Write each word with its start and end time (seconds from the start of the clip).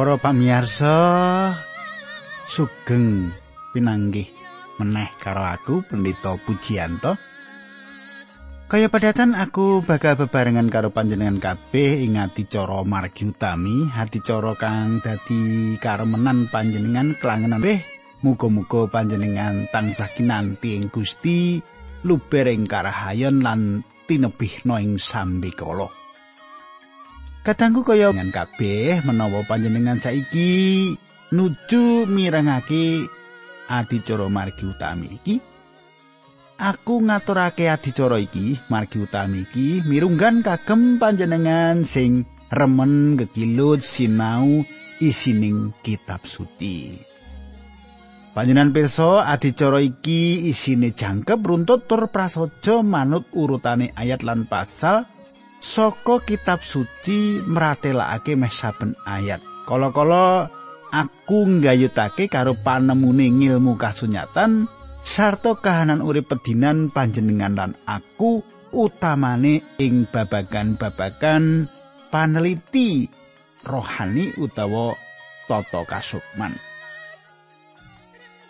Para 0.00 0.16
pamirsa 0.16 0.96
sugeng 2.48 3.36
pinanggih 3.76 4.32
meneh 4.80 5.12
karo 5.20 5.44
aku 5.44 5.84
Pendeta 5.84 6.40
Pujianto. 6.40 7.20
Kaya 8.64 8.88
padatan 8.88 9.36
aku 9.36 9.84
bakal 9.84 10.16
bebarengan 10.16 10.72
karo 10.72 10.88
panjenengan 10.88 11.36
kabeh 11.36 12.00
ing 12.00 12.16
adicara 12.16 12.80
margi 12.80 13.28
utami, 13.28 13.92
adicara 13.92 14.56
kang 14.56 15.04
dadi 15.04 15.76
karemenan 15.76 16.48
panjenengan 16.48 17.20
kelangenan 17.20 17.60
beh. 17.60 17.84
Muga-muga 18.24 18.88
panjenengan 18.88 19.68
tansah 19.68 20.16
kinanti 20.16 20.80
ing 20.80 20.88
Gusti 20.88 21.60
luber 22.08 22.48
ing 22.48 22.64
karahayon 22.64 23.44
lan 23.44 23.84
tinebihna 24.08 24.80
ing 24.80 24.96
sambikala. 24.96 25.99
Katanggu 27.50 27.82
kaya 27.82 28.14
dengan 28.14 28.30
kabeh 28.30 29.02
menawa 29.02 29.42
panjenengan 29.42 29.98
saiki 29.98 30.94
nuju 31.34 32.06
mirengake 32.06 33.10
adicara 33.66 34.30
margi 34.30 34.70
utami 34.70 35.18
iki. 35.18 35.42
Aku 36.62 37.02
ngaturake 37.02 37.66
adicara 37.66 38.22
iki 38.22 38.54
margi 38.70 39.02
utami 39.02 39.42
iki 39.42 39.82
mirunggan 39.82 40.46
kagem 40.46 41.02
panjenengan 41.02 41.82
sing 41.82 42.22
remen 42.54 43.18
gegilut 43.18 43.82
sinau 43.82 44.62
isining 45.02 45.74
kitab 45.82 46.22
suci. 46.30 47.02
Panjenengan 48.30 48.70
pirsa 48.70 49.26
adicara 49.26 49.82
iki 49.82 50.46
isine 50.46 50.94
jangkep 50.94 51.42
runtut 51.42 51.90
tur 51.90 52.06
prasaja 52.14 52.86
manut 52.86 53.26
urutane 53.34 53.90
ayat 53.98 54.22
lan 54.22 54.46
pasal 54.46 55.02
saka 55.60 56.24
kitab 56.24 56.64
suci 56.64 57.44
mratelakake 57.44 58.34
meh 58.34 58.50
saben 58.50 58.96
ayat. 59.04 59.44
Kala-kala 59.68 60.48
aku 60.90 61.46
nggayutake 61.46 62.26
karo 62.26 62.58
panemune 62.58 63.30
ngilmu 63.30 63.78
kasunyatan 63.78 64.66
sarta 65.04 65.54
kahanan 65.60 66.02
urip 66.02 66.32
pedinan 66.32 66.90
panjenengan 66.90 67.54
lan 67.54 67.72
aku 67.86 68.42
utamane 68.74 69.62
ing 69.78 70.08
babagan-babagan 70.10 71.68
paneliti 72.10 73.06
rohani 73.62 74.34
utawa 74.40 74.96
tata 75.46 75.86
kasukman. 75.86 76.56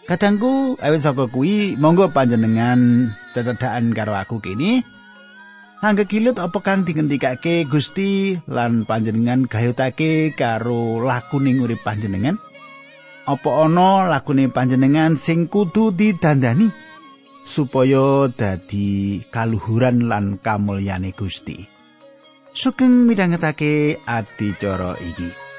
Kadangku 0.09 0.75
awit 0.83 1.07
saka 1.07 1.31
kuwi 1.31 1.79
monggo 1.79 2.11
panjenengan 2.11 3.13
cecedhakan 3.31 3.95
karo 3.95 4.19
aku 4.19 4.43
kini 4.43 4.83
Angga 5.81 6.05
kilut 6.05 6.37
apa 6.37 6.61
kang 6.61 6.85
digendikake 6.85 7.65
Gusti 7.65 8.37
lan 8.53 8.85
panjenengan 8.85 9.49
gayutake 9.49 10.37
karo 10.37 11.01
lakuning 11.01 11.65
urip 11.65 11.81
panjenengan? 11.81 12.37
Apa 13.25 13.65
ana 13.65 14.05
lakune 14.05 14.53
panjenengan 14.53 15.17
sing 15.17 15.49
kudu 15.49 15.97
didandani 15.97 16.69
supaya 17.49 18.29
dadi 18.29 19.25
kaluhuran 19.33 20.05
lan 20.05 20.37
kamulyane 20.37 21.17
Gusti? 21.17 21.65
Sugeng 22.53 23.09
midhangetake 23.09 24.05
adicara 24.05 25.01
iki. 25.01 25.50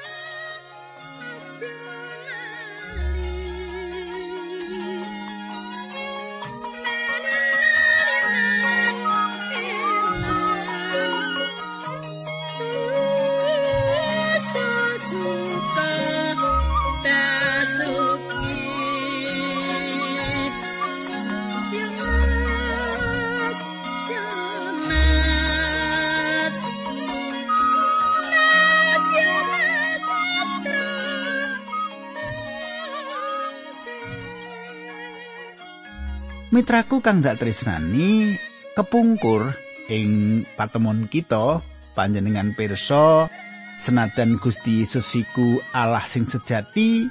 Mitraku 36.52 37.00
kang 37.00 37.24
dak 37.24 37.40
tresnani 37.40 38.36
kepungkur 38.76 39.56
ing 39.88 40.44
patemon 40.52 41.08
kita 41.08 41.64
panjenengan 41.96 42.52
pirsa 42.52 43.32
senajan 43.80 44.36
Gusti 44.36 44.84
Yesus 44.84 45.16
iku 45.16 45.64
Allah 45.72 46.04
sing 46.04 46.28
sejati 46.28 47.08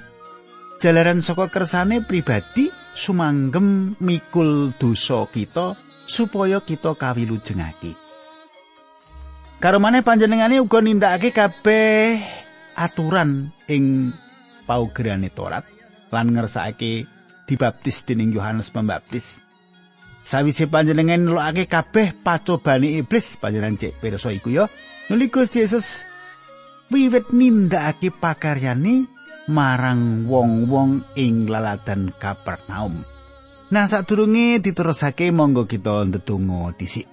jalaran 0.78 1.25
saka 1.25 1.50
kersane 1.50 2.06
pribadi 2.06 2.69
sumanggem 2.94 3.97
mikul 3.97 4.78
dosa 4.78 5.25
kita 5.25 5.74
supaya 6.06 6.62
kita 6.62 6.94
kawilujengake. 6.94 7.97
Karo 9.57 9.81
panjenengane 9.81 10.62
uga 10.62 10.85
nindakake 10.85 11.34
kabeh 11.34 12.22
aturan 12.78 13.50
ing 13.66 14.13
paugerane 14.69 15.34
Torat 15.34 15.66
lan 16.13 16.30
ngersakake 16.30 17.21
dibaptis 17.51 18.07
dening 18.07 18.31
Yohanes 18.31 18.72
Pembaptis. 18.72 19.44
Sawise 20.23 20.72
panjenengan 20.72 21.19
nelokake 21.19 21.67
kabeh 21.67 22.16
pacobane 22.16 23.03
iblis 23.03 23.35
panjenengan 23.35 23.75
cek 23.75 24.00
pirsa 24.00 24.31
iku 24.31 24.56
ya. 24.56 24.72
Nuli 25.12 25.28
Gusti 25.28 25.59
Yesus 25.59 26.07
wiwit 26.88 27.35
nindakake 27.35 28.16
pakaryane 28.16 29.12
marang 29.51 30.31
wong-wong 30.31 31.03
ing 31.19 31.51
laladan 31.51 32.16
Kapernaum. 32.16 33.03
Nah 33.72 33.85
sadurunge 33.88 34.63
diterusake 34.63 35.28
monggo 35.35 35.68
kita 35.68 36.07
ndedonga 36.07 36.72
dhisik. 36.79 37.09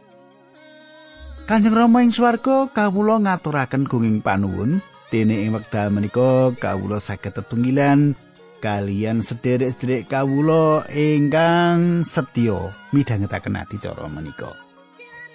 Kanjeng 1.48 1.74
Rama 1.74 2.04
ing 2.04 2.12
swarga 2.12 2.68
kawula 2.68 3.24
ngaturaken 3.24 3.88
gunging 3.88 4.20
panuwun 4.20 4.84
dene 5.08 5.48
ing 5.48 5.56
wekdal 5.56 5.88
menika 5.88 6.52
kawula 6.60 7.00
saged 7.00 7.32
tetunggilan 7.32 8.12
kalian 8.58 9.22
sederek-sederek 9.22 10.10
kawula 10.10 10.86
ingkang 10.90 12.02
setya 12.02 12.74
midhangetaken 12.90 13.54
adicara 13.54 14.06
menika. 14.10 14.54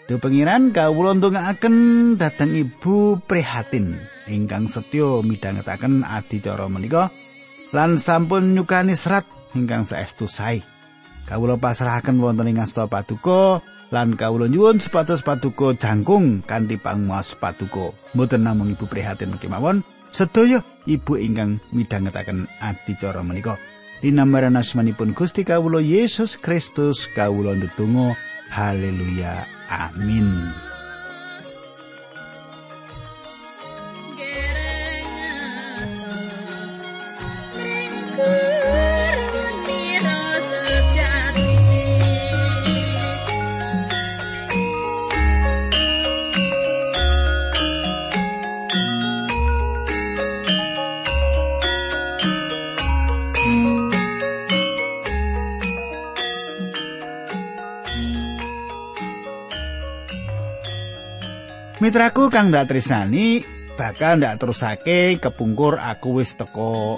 Duh 0.04 0.20
pengiran 0.20 0.76
kawula 0.76 1.16
ndongaaken 1.16 1.76
dhateng 2.20 2.52
Ibu 2.52 3.24
Prihatin 3.24 3.96
ingkang 4.28 4.68
setya 4.68 5.24
midhangetaken 5.24 6.04
adicara 6.04 6.68
menika 6.68 7.08
lan 7.72 7.96
sampun 7.96 8.52
nyukani 8.52 9.00
serat 9.00 9.24
ingkang 9.56 9.88
saestu 9.88 10.28
sae. 10.28 10.60
Kawula 11.24 11.56
pasrahaken 11.56 12.20
wonten 12.20 12.52
ing 12.52 12.60
asta 12.60 12.84
paduka 12.92 13.64
lan 13.96 14.20
kawula 14.20 14.52
nyuwun 14.52 14.84
supados 14.84 15.24
paduka 15.24 15.72
jangkung 15.80 16.44
kanthi 16.44 16.76
pangmuas 16.76 17.40
paduka. 17.40 17.96
Mboten 18.12 18.44
namung 18.44 18.76
Ibu 18.76 18.92
Prihatin 18.92 19.40
kemawon, 19.40 19.88
sedaya 20.14 20.62
ibu 20.86 21.18
ingkang 21.18 21.60
midhangetaken 21.74 22.46
adicara 22.62 23.26
menika. 23.26 23.58
Dinambaran 24.00 24.60
asmanipun 24.60 25.16
Gusti 25.18 25.48
kawula 25.48 25.80
Yesus 25.82 26.38
Kristus 26.38 27.10
kawula 27.12 27.58
ndedonga. 27.58 28.16
Haleluya. 28.54 29.48
Amin 29.74 30.73
Mitraku 61.84 62.32
kang 62.32 62.48
ndak 62.48 62.72
tresnani 62.72 63.44
bakal 63.76 64.16
ndak 64.16 64.40
terusake 64.40 65.20
kepungkur 65.20 65.76
aku 65.76 66.24
wis 66.24 66.32
teko 66.40 66.96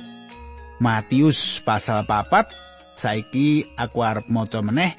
Matius 0.77 1.57
pasal 1.65 2.05
papat. 2.05 2.53
Saiki 2.93 3.65
aku 3.81 4.05
arep 4.05 4.29
maca 4.29 4.61
meneh. 4.61 4.93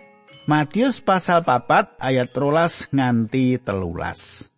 Matius 0.51 0.99
pasal 0.99 1.47
papat 1.47 1.95
ayat 2.03 2.35
rolas 2.35 2.91
nganti 2.91 3.63
telulas. 3.63 4.51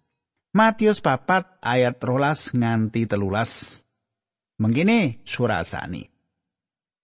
Matius 0.56 1.04
papat 1.04 1.60
ayat 1.60 2.00
rolas 2.00 2.56
nganti 2.56 3.04
telulas. 3.04 3.84
Mengkini 4.56 5.20
surasani. 5.28 6.08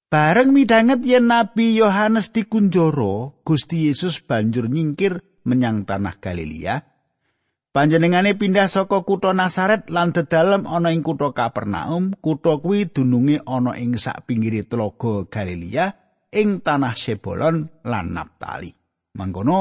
Bareng 0.08 0.48
midanget 0.48 1.04
yen 1.04 1.28
Nabi 1.28 1.76
Yohanes 1.76 2.32
dikunjoro 2.32 3.44
Gusti 3.44 3.92
Yesus 3.92 4.24
banjur 4.24 4.72
nyingkir 4.72 5.20
menyang 5.44 5.84
tanah 5.84 6.16
Galilea 6.24 6.93
Panjenengane 7.74 8.38
pindah 8.38 8.70
saka 8.70 9.02
kutha 9.02 9.34
Nasaret 9.34 9.90
lan 9.90 10.14
dedalem 10.14 10.62
ana 10.62 10.94
ing 10.94 11.02
kutha 11.02 11.34
Kapernaum. 11.34 12.14
Kutha 12.22 12.62
kuwi 12.62 12.86
dununge 12.86 13.42
ana 13.42 13.74
ing 13.74 13.98
sak 13.98 14.30
pinggire 14.30 14.62
tlaga 14.62 15.26
Galilea 15.26 15.90
ing 16.30 16.62
tanah 16.62 16.94
Sebolon 16.94 17.82
lan 17.82 18.14
Naptali. 18.14 18.70
Mangkono 19.18 19.58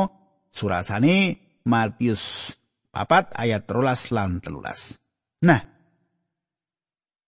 surasane 0.53 1.41
Matius 1.65 2.53
papat 2.93 3.33
ayat 3.33 3.65
rolas 3.73 4.13
lan 4.13 4.45
telulas. 4.45 5.01
Nah, 5.49 5.61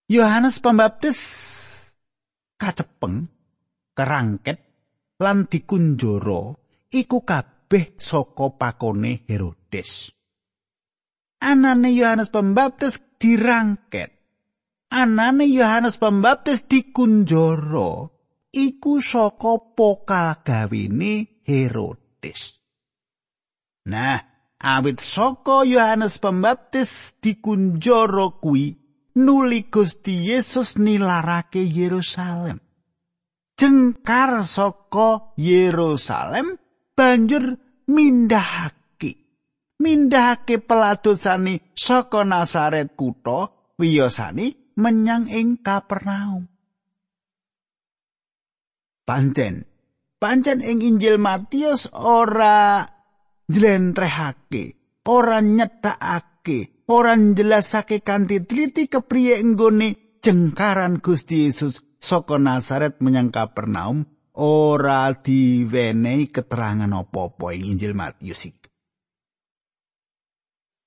Yohanes 0.06 0.62
Pembaptis 0.62 1.18
kacepeng, 2.62 3.26
kerangket, 3.90 4.62
lan 5.18 5.50
dikunjoro 5.50 6.54
iku 6.94 7.26
kabeh 7.26 7.98
saka 7.98 8.54
pakone 8.54 9.26
Herodes. 9.26 10.15
Anane 11.40 11.92
Yohanes 11.92 12.30
Pembaptis 12.32 13.00
dirangket. 13.20 14.12
Anane 14.92 15.44
Yohanes 15.44 15.98
Pembaptis 15.98 16.64
dikunjoro 16.64 18.16
iku 18.56 19.02
saka 19.04 19.60
pokal 19.76 20.40
gawene 20.40 21.42
Herodes. 21.44 22.56
Nah, 23.86 24.18
awit 24.62 24.98
saka 24.98 25.62
Yohanes 25.66 26.16
Pembaptis 26.18 27.20
dikunjara 27.20 28.40
kuwi 28.40 28.74
nuli 29.20 29.68
Gusti 29.68 30.32
Yesus 30.32 30.80
nilarake 30.80 31.60
Yerusalem. 31.60 32.58
Jengkar 33.56 34.44
saka 34.44 35.36
Yerusalem 35.36 36.56
banjur 36.96 37.56
mindahake. 37.88 38.75
Mindahake 39.76 40.56
peladosane 40.64 41.76
saka 41.76 42.24
Nasaret 42.24 42.96
kutha 42.96 43.52
wiyosane 43.76 44.72
menyang 44.80 45.28
ing 45.28 45.60
Kapernaum. 45.60 46.48
Pancen, 49.06 49.68
pancen 50.18 50.64
ing 50.64 50.82
Injil 50.82 51.20
Matius 51.20 51.86
ora 51.92 52.82
njlentrehake, 53.46 54.64
ora 55.06 55.38
nyetakake, 55.38 56.82
ora 56.88 57.14
njelasake 57.14 58.00
kanthi 58.00 58.42
teliti 58.48 58.90
kepriye 58.90 59.38
enggone 59.38 60.18
jengkaran 60.24 60.98
Gusti 60.98 61.46
Yesus 61.46 61.78
saka 62.02 62.40
Nazaret 62.40 62.98
menyang 62.98 63.30
Kapernaum 63.30 64.02
ora 64.36 65.14
diwenehi 65.14 66.28
keterangan 66.34 66.90
apa-apa 66.90 67.54
ing 67.54 67.76
Injil 67.76 67.94
Matius 67.94 68.42
iki. 68.50 68.65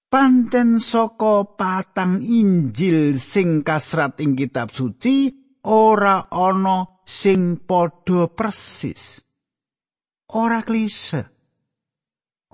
Panten 0.10 0.82
saka 0.82 1.46
patang 1.54 2.26
Injil 2.26 3.22
sing 3.22 3.62
kasrat 3.62 4.18
ing 4.18 4.34
kitab 4.34 4.74
suci 4.74 5.30
ora 5.70 6.26
ana 6.34 7.06
sing 7.06 7.62
padha 7.62 8.26
persis. 8.34 9.22
Ora 10.34 10.66
klise. 10.66 11.40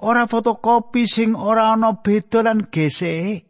ora 0.03 0.27
fotokopi 0.27 1.07
sing 1.07 1.31
ora 1.39 1.71
ana 1.71 1.95
beda 1.95 2.43
lan 2.43 2.67
gesek. 2.67 3.47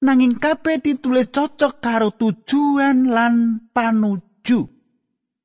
Nanging 0.00 0.40
kabeh 0.40 0.80
ditulis 0.80 1.28
cocok 1.28 1.76
karo 1.76 2.16
tujuan 2.16 3.12
lan 3.12 3.68
panuju 3.68 4.64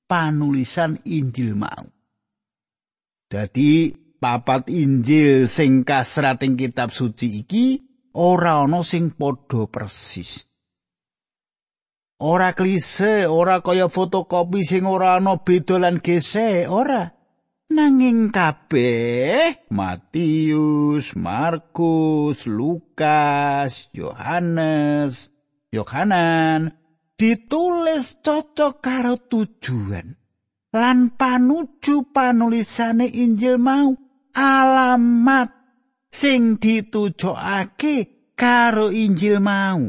panulisan 0.08 1.04
Injil 1.12 1.60
mau. 1.60 1.84
Dadi 3.28 3.92
papat 4.18 4.72
Injil 4.72 5.52
sing 5.52 5.84
kasrat 5.84 6.42
ing 6.44 6.56
kitab 6.56 6.90
suci 6.90 7.46
iki 7.46 7.84
ora 8.16 8.64
ana 8.64 8.82
sing 8.82 9.14
padha 9.14 9.68
persis. 9.68 10.48
Ora 12.24 12.56
klise, 12.56 13.28
ora 13.28 13.60
kaya 13.60 13.92
fotokopi 13.92 14.64
sing 14.64 14.88
ora 14.88 15.20
ana 15.20 15.36
beda 15.40 15.76
lan 15.78 16.00
gesek, 16.00 16.72
ora. 16.72 17.12
Nanging 17.66 18.30
kabeh 18.30 19.68
Matius, 19.74 21.18
Markus, 21.18 22.46
Lukas, 22.46 23.90
Yohanes, 23.90 25.34
Yohanan 25.74 26.72
ditulis 27.20 28.20
cocok 28.24 28.80
karo 28.80 29.16
tujuan 29.18 30.14
lan 30.76 31.16
panuju 31.16 32.12
panulisane 32.12 33.08
Injil 33.08 33.56
mau 33.56 33.96
alamat 34.36 35.50
sing 36.12 36.60
ditujokake 36.60 38.32
karo 38.36 38.92
Injil 38.92 39.40
mau. 39.40 39.88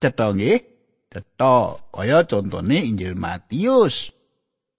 Cetha 0.00 0.36
nggih? 0.36 0.60
Cetha 1.08 1.80
kaya 1.90 2.28
contone 2.28 2.84
Injil 2.84 3.16
Matius. 3.16 4.12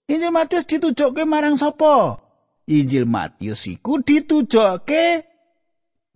Injil 0.07 0.31
Matius 0.31 0.69
ditujokke 0.69 1.25
marang 1.25 1.57
sapa? 1.57 2.21
Injil 2.69 3.09
Matius 3.09 3.67
iku 3.67 3.99
ditujokke 3.99 5.25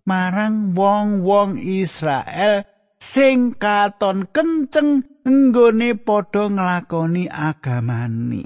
marang 0.06 0.78
wong-wong 0.78 1.57
Israel 1.57 2.63
sing 3.02 3.57
katon 3.57 4.30
kenceng 4.30 5.04
nggone 5.25 5.98
padha 6.00 6.50
nglakoni 6.50 7.30
agamani. 7.30 8.46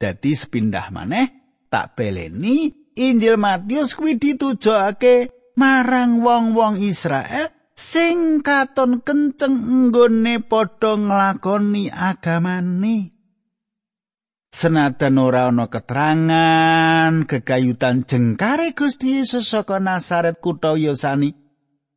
Dadi 0.00 0.32
sepindah 0.32 0.88
maneh 0.90 1.39
tak 1.70 1.94
beleni 1.94 2.74
Injil 2.98 3.38
Matius 3.38 3.94
kuwi 3.94 4.18
ditujokke 4.18 5.30
marang 5.56 6.20
wong-wong 6.20 6.82
Israel 6.82 7.48
sing 7.72 8.44
katon 8.44 9.00
kenceng 9.00 9.88
nggone 9.88 10.44
padha 10.44 10.98
nglakoni 11.00 11.88
agamani. 11.88 13.14
Senajan 14.50 15.14
ora 15.22 15.46
ana 15.46 15.70
keterangan 15.70 17.22
kekayutan 17.22 18.02
jengkare 18.02 18.74
Gusti 18.74 19.22
Yesus 19.22 19.46
saka 19.46 19.78
Nasaret 19.78 20.42
kutha 20.42 20.74
Yosani 20.74 21.30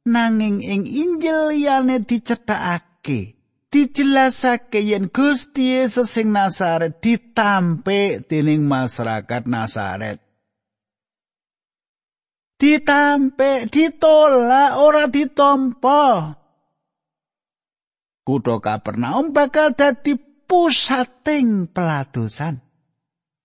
nanging 0.05 0.61
ing 0.61 0.85
Injil 0.85 1.49
liyane 1.49 2.05
dicethakake 2.05 3.32
dijelasake 3.73 4.85
yen 4.85 5.09
Gusti 5.09 5.73
Yesus 5.73 6.13
sing 6.13 6.29
Nasaret 6.29 7.01
ditampe 7.01 8.21
dening 8.29 8.61
masyarakat 8.69 9.49
Nasaret 9.49 10.21
ditampe 12.61 13.65
ditolak 13.73 14.77
ora 14.77 15.09
ditompo 15.09 16.05
Kutha 18.23 18.55
Kapernaum 18.63 19.35
bakal 19.35 19.75
dadi 19.75 20.15
pusating 20.47 21.67
peladosan. 21.67 22.63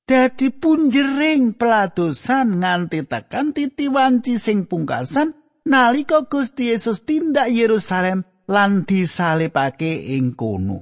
Dadi 0.09 0.55
punjering 0.55 1.59
peladosan 1.59 2.63
nganti 2.63 3.05
tekan 3.05 3.53
titi 3.53 3.91
wanci 3.91 4.39
sing 4.41 4.71
pungkasan 4.71 5.35
nalika 5.69 6.25
Gusti 6.31 6.73
Yesus 6.73 7.03
tindak 7.05 7.53
Yerusalem 7.53 8.25
lan 8.49 8.89
disalibake 8.89 10.17
ing 10.17 10.33
kono. 10.33 10.81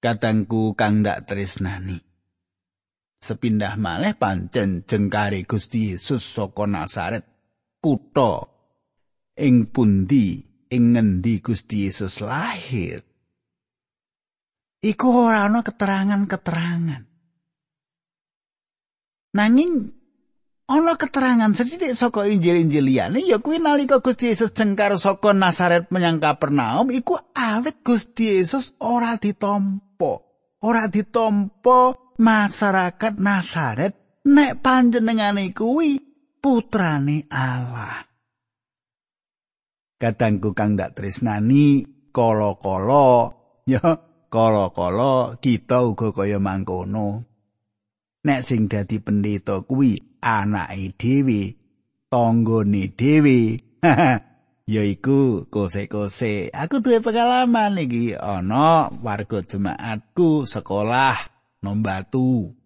Katangku 0.00 0.76
kang 0.76 1.00
dak 1.00 1.24
tresnani. 1.24 1.96
Sepindah 3.24 3.80
malih 3.80 4.20
pancen 4.20 4.84
jengkare 4.84 5.48
Gusti 5.48 5.96
Yesus 5.96 6.20
saka 6.20 6.68
Nazaret, 6.68 7.24
kutha 7.80 8.44
ing 9.40 9.72
pundi 9.72 10.44
ing 10.68 10.92
ngendi 10.92 11.40
Gusti 11.40 11.88
Yesus 11.88 12.20
lahir. 12.20 13.00
iku 14.84 15.06
ora 15.24 15.48
ana 15.48 15.64
keterangan-keterangan. 15.64 17.02
Nanging 19.34 19.72
ana 20.64 20.96
keterangan 20.96 21.52
sedhik 21.52 21.92
saka 21.92 22.24
Injil-injil 22.24 22.84
liyane 22.84 23.20
ya 23.20 23.36
kuwi 23.40 23.60
nalika 23.60 24.00
Gusti 24.00 24.32
Yesus 24.32 24.56
jengkar 24.56 24.96
saka 24.96 25.36
Nazaret 25.36 25.92
menyang 25.92 26.20
Kapernaum 26.20 26.88
iku 26.88 27.20
awet 27.36 27.84
Gusti 27.84 28.40
Yesus 28.40 28.72
ora 28.80 29.20
ditampa. 29.20 30.24
Ora 30.64 30.88
ditampa 30.88 31.92
masyarakat 32.16 33.20
Nazaret 33.20 33.92
nek 34.24 34.64
panjenengane 34.64 35.52
kuwi 35.52 36.00
putrane 36.40 37.28
Allah. 37.28 38.08
Kadangku 40.00 40.56
kang 40.56 40.80
dak 40.80 40.96
tresnani 40.96 41.84
kala-kala 42.12 43.36
ya 43.68 44.00
kala-kala 44.32 45.36
kita 45.38 45.84
uga 45.84 46.10
kaya 46.10 46.40
mangkono 46.40 47.33
nek 48.24 48.40
sing 48.40 48.66
dadi 48.66 48.98
pendeta 48.98 49.60
kuwi 49.60 50.00
anake 50.24 50.96
dhewe 50.96 51.40
tanggane 52.08 52.82
dhewe. 52.96 53.38
Yaiku 54.64 55.44
kose-kose 55.52 56.48
aku 56.48 56.80
duwe 56.80 57.04
pengalaman 57.04 57.76
iki. 57.84 58.16
Ana 58.16 58.88
warga 58.88 59.44
jemaatku 59.44 60.48
sekolah 60.48 61.20
nombatu. 61.60 62.56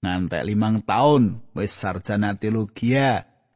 Ngantek 0.00 0.46
limang 0.46 0.86
tahun 0.86 1.42
wis 1.58 1.74
sarjana 1.74 2.38
teologi 2.38 2.94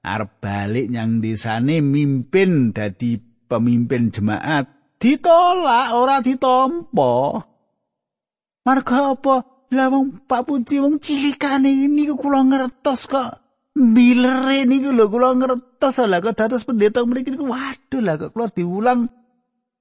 arep 0.05 0.31
balik 0.43 0.91
nyang 0.91 1.23
desane 1.23 1.81
mimpin 1.81 2.75
dadi 2.75 3.23
pemimpin 3.47 4.11
jemaat. 4.11 4.67
Ditolak 4.99 5.95
ora 5.95 6.19
ditompo. 6.19 7.39
Marga 8.67 9.15
apa 9.15 9.54
lah 9.73 9.89
wong 9.89 10.27
Pak 10.29 10.45
Puji 10.45 10.85
wong 10.85 11.01
cilikane 11.01 11.73
ini 11.73 12.11
kula 12.13 12.45
ngertos 12.45 13.09
kok. 13.09 13.41
Bilere 13.75 14.69
niku 14.69 14.93
lho 14.93 15.09
kula 15.09 15.35
ngertos. 15.35 16.05
Lah 16.05 16.21
kok 16.21 16.37
dados 16.37 16.69
pendeta 16.69 17.03
mriki 17.03 17.33
niku 17.33 17.49
waduh 17.49 18.03
lah 18.05 18.21
kok 18.21 18.37
kula 18.37 18.53
diulang. 18.53 19.09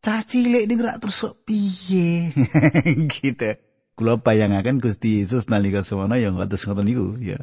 Cah 0.04 0.22
cilik 0.24 0.68
niku 0.68 0.84
rak 0.84 1.00
terus 1.04 1.24
piye? 1.44 2.32
Gitu. 3.14 3.50
Kula 3.94 4.18
bayangaken 4.18 4.82
Gusti 4.82 5.22
Yesus 5.22 5.48
nalika 5.48 5.86
semono 5.86 6.18
yang 6.18 6.40
kados 6.40 6.66
ngoten 6.66 6.88
niku 6.88 7.20
ya. 7.22 7.38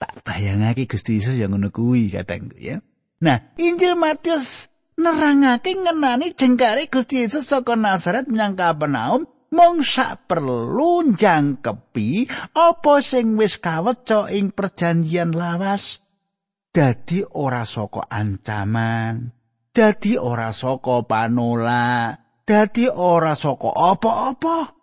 Tak 0.00 0.24
bayangake 0.24 0.86
Gusti 0.86 1.18
Yesus 1.18 1.36
yang 1.36 1.52
ngono 1.52 1.74
kuwi 1.74 2.08
katengku 2.14 2.56
ya. 2.56 2.80
Nah 3.20 3.52
Injil 3.60 3.98
Matius 4.00 4.72
nerangake 4.96 5.76
ngenani 5.76 6.32
jengkare 6.32 6.86
Gusti 6.86 7.26
Yesus 7.26 7.48
saka 7.48 7.74
Nazaret 7.76 8.30
menyang 8.30 8.54
Kapernaum 8.56 9.28
mung 9.50 9.82
sak 9.82 10.30
perlu 10.30 11.14
njangkepi 11.14 12.30
apa 12.54 12.94
sing 13.02 13.34
wis 13.34 13.58
kaweca 13.58 14.30
ing 14.30 14.54
perjanjian 14.54 15.34
lawas 15.34 16.02
dadi 16.70 17.26
ora 17.26 17.66
saka 17.66 18.06
ancaman 18.06 19.34
dadi 19.74 20.14
ora 20.14 20.54
saka 20.54 21.02
panola 21.02 22.14
dadi 22.46 22.86
ora 22.86 23.34
saka 23.34 23.70
apa-apa 23.74 24.80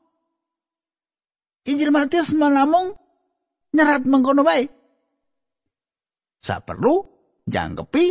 Injil 1.68 1.92
Matius 1.92 2.32
namung 2.32 2.96
nyerat 3.76 4.08
mengkono 4.08 4.48
wae. 4.48 4.72
Sak 6.40 6.64
perlu 6.64 7.04
jangkepi 7.44 8.06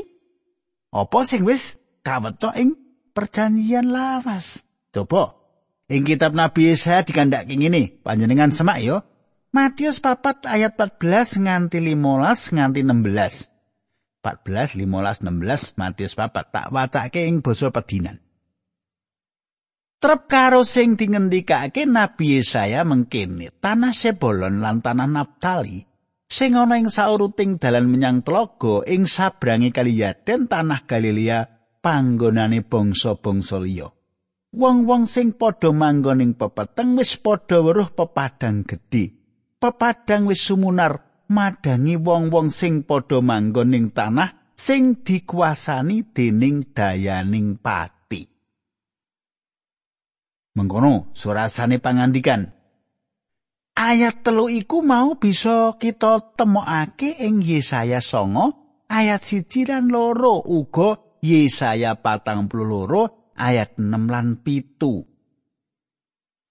apa 0.92 1.18
sing 1.24 1.48
wis 1.48 1.80
kaweca 2.04 2.52
ing 2.60 2.76
perjanjian 3.16 3.88
lawas. 3.88 4.60
Coba 4.92 5.35
ing 5.86 6.02
kitab 6.02 6.34
Nabi 6.34 6.74
Yesaya 6.74 7.06
dikandhake 7.06 7.54
ngene, 7.54 8.02
panjenengan 8.02 8.50
semak 8.50 8.82
yo. 8.82 9.02
Matius 9.54 10.04
4 10.04 10.44
ayat 10.44 10.76
14 10.76 11.40
nganti 11.40 11.78
15 11.80 12.54
nganti 12.54 12.80
16. 12.84 13.48
14, 14.20 14.84
15, 14.84 15.22
16 15.22 15.80
Matius 15.80 16.12
4 16.18 16.52
tak 16.52 16.66
wacake 16.74 17.24
ing 17.24 17.40
basa 17.40 17.72
pedinan. 17.72 18.20
Trep 19.96 20.28
karo 20.28 20.60
sing 20.68 21.00
dingendikake 21.00 21.88
Nabi 21.88 22.36
Yesaya 22.36 22.84
mengkene, 22.84 23.48
tanah 23.64 23.96
Sebolon 23.96 24.60
lan 24.60 24.84
tanah 24.84 25.08
Naptali 25.08 25.88
sing 26.26 26.58
ana 26.58 26.76
ing 26.76 26.92
sauruting 26.92 27.56
dalan 27.56 27.88
menyang 27.88 28.20
telaga 28.20 28.84
ing 28.84 29.08
sabrangi 29.08 29.72
kali 29.72 30.04
Yaden 30.04 30.50
tanah 30.50 30.84
Galilea 30.84 31.48
panggonane 31.80 32.60
bangsa-bangsa 32.60 33.56
liya. 33.62 33.95
Wong-wong 34.56 35.04
sing 35.04 35.36
padha 35.36 35.68
manggon 35.68 36.24
ing 36.24 36.32
pepeteng 36.32 36.96
wis 36.96 37.20
padha 37.20 37.60
weruh 37.60 37.92
pepadang 37.92 38.64
gedhe. 38.64 39.12
Pepadang 39.60 40.24
wis 40.24 40.40
sumunar 40.40 41.24
madangi 41.28 42.00
wong-wong 42.00 42.48
sing 42.48 42.80
padha 42.88 43.20
manggon 43.20 43.76
ing 43.76 43.92
tanah 43.92 44.56
sing 44.56 45.04
dikuasani 45.04 46.08
dening 46.16 46.72
dayaning 46.72 47.60
pat. 47.60 47.96
Mengkono 50.56 51.12
surasane 51.12 51.76
pangandikan. 51.76 52.48
Ayat 53.76 54.24
telu 54.24 54.48
iku 54.48 54.80
mau 54.80 55.20
bisa 55.20 55.76
kita 55.76 56.32
temokake 56.32 57.12
ing 57.20 57.44
Yesaya 57.44 58.00
songo 58.00 58.80
ayat 58.88 59.20
siji 59.20 59.68
lan 59.68 59.92
loro 59.92 60.40
uga 60.40 61.20
Yesaya 61.20 62.00
patang 62.00 62.48
puluh 62.48 62.72
loro 62.72 63.04
ayat 63.36 63.76
6 63.78 64.08
lan 64.08 64.40
pitu. 64.40 65.04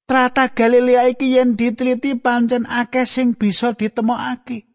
Trata 0.05 0.53
Galilea 0.53 1.09
iki 1.09 1.33
yen 1.33 1.57
diteliti 1.57 2.13
pancen 2.21 2.69
akeh 2.69 3.09
sing 3.09 3.33
bisa 3.33 3.73
ditemokake. 3.73 4.69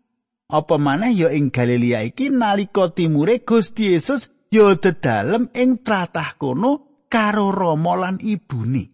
Apa 0.50 0.74
maneh 0.82 1.14
ya 1.14 1.30
ing 1.30 1.54
Galilea 1.54 2.02
iki 2.02 2.34
nalika 2.34 2.90
timure 2.90 3.46
Gusti 3.46 3.94
Yesus 3.94 4.34
ya 4.50 4.74
dedalem 4.74 5.46
ing 5.54 5.86
tratah 5.86 6.34
kono 6.34 7.06
karo 7.06 7.54
Rama 7.54 7.94
lan 7.94 8.16
ibune. 8.18 8.90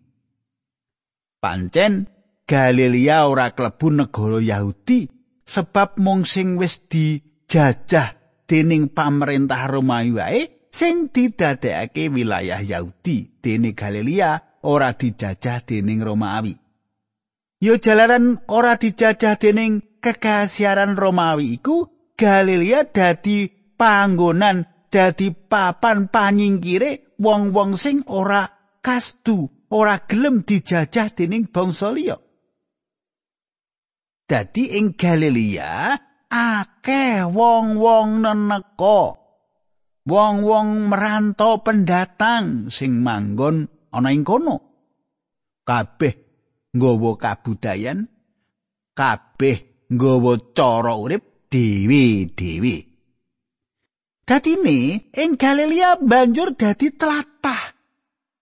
Pancen 1.40 2.04
Galilea 2.44 3.24
ora 3.24 3.56
klebu 3.56 3.96
negara 3.96 4.36
Yahudi 4.36 5.08
sebab 5.40 5.96
mung 6.04 6.28
sing 6.28 6.60
wis 6.60 6.84
dijajah 6.84 8.12
dening 8.44 8.92
pamerintah 8.92 9.64
Romawi 9.66 10.10
wae 10.12 10.42
sing 10.76 11.08
didadekake 11.08 12.12
wilayah 12.12 12.60
Yahudi 12.60 13.40
dene 13.40 13.72
Galilea 13.72 14.60
ora 14.68 14.92
dijajah 14.92 15.64
dening 15.64 16.04
Romawi. 16.04 16.52
Yo 17.64 17.80
jalaran 17.80 18.44
ora 18.52 18.76
dijajah 18.76 19.40
dening 19.40 19.80
kekasiaran 20.04 20.92
Romawi 21.00 21.56
iku 21.56 21.88
Galilea 22.12 22.92
dadi 22.92 23.48
panggonan 23.80 24.68
dadi 24.92 25.32
papan 25.32 26.12
panyingkire 26.12 27.16
wong-wong 27.16 27.80
sing 27.80 28.04
ora 28.12 28.44
kastu 28.84 29.48
ora 29.72 30.04
gelem 30.04 30.44
dijajah 30.44 31.08
dening 31.16 31.48
bangsa 31.48 31.88
liya. 31.88 32.20
Dadi 34.28 34.76
ing 34.76 34.92
Galilea 34.92 35.96
akeh 36.28 37.24
wong-wong 37.24 38.20
neneka. 38.20 39.25
Wong-wong 40.06 40.86
merantau 40.86 41.66
pendatang 41.66 42.70
sing 42.70 43.02
manggon 43.02 43.66
ana 43.90 44.14
ing 44.14 44.22
kono. 44.22 44.56
Kabeh 45.66 46.14
nggawa 46.70 47.18
kabudayan, 47.18 48.06
kabeh 48.94 49.90
nggawa 49.90 50.32
cara 50.54 50.94
urip 50.94 51.50
dhewe-dhewe. 51.50 52.76
Dadine 54.26 55.10
ing 55.10 55.30
Galilea 55.34 55.98
banjur 56.02 56.54
dadi 56.54 56.94
tlatah 56.94 57.76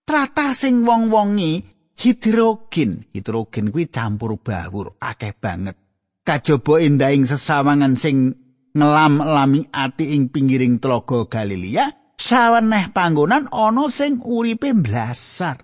Tratah 0.05 0.53
sing 0.53 0.85
wong-wongi 0.85 1.65
hidrogen. 1.97 3.09
Hidrogen 3.17 3.73
kuwi 3.73 3.89
campur 3.89 4.37
bawur, 4.37 5.01
akeh 5.01 5.33
banget. 5.33 5.81
Kajaba 6.25 6.81
endahing 6.85 7.25
sesawangan 7.25 7.97
sing 7.97 8.44
ngelam-lami 8.75 9.71
ati 9.71 10.19
ing 10.19 10.35
pinggiring 10.35 10.83
telaga 10.83 11.31
Galilea, 11.31 12.19
saweneh 12.19 12.91
panggonan 12.91 13.47
ana 13.55 13.87
sing 13.87 14.19
uripe 14.19 14.75
blasar. 14.75 15.63